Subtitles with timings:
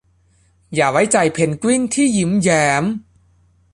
[0.75, 2.83] อย่าไว้ใจเพนกวินที่ยิ้มแย้ม